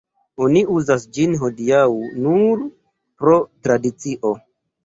Oni 0.45 0.61
uzas 0.75 1.05
ĝin 1.17 1.35
hodiaŭ 1.43 1.83
nur 2.23 2.65
pro 3.21 3.39
tradicio. 3.69 4.35